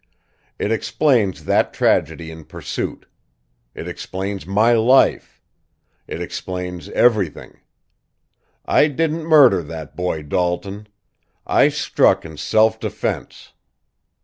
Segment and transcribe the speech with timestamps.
[0.57, 3.05] It explains that tragedy in Pursuit;
[3.75, 5.39] it explains my life;
[6.07, 7.59] it explains everything.
[8.65, 10.87] I didn't murder that boy Dalton.
[11.45, 13.53] I struck in self defence.